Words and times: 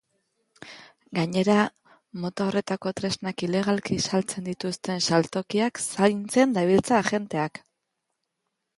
Gainera, 1.17 1.57
mota 2.23 2.47
horretako 2.53 2.93
tresnak 3.01 3.45
ilegalki 3.49 3.99
saltzen 4.07 4.49
dituzten 4.51 5.07
saltokiak 5.11 5.85
zaintzen 5.87 6.61
dabiltza 6.61 7.01
agenteak. 7.05 7.67